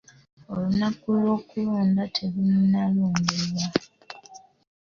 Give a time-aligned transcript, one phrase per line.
[0.53, 3.65] Olunaku lw'okulonda terunalondebwa.